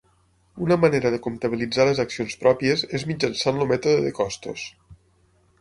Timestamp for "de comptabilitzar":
1.15-1.85